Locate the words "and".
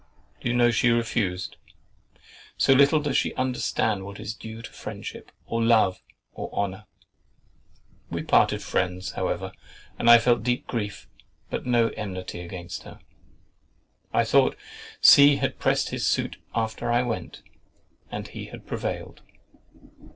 9.99-10.09, 18.09-18.27